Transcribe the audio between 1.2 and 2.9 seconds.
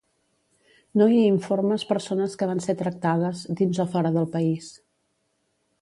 informes persones que van ser